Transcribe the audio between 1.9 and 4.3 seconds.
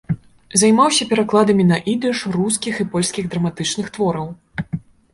ідыш рускіх і польскіх драматычных твораў.